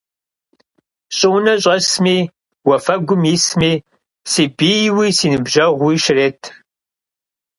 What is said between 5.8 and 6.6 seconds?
щрет.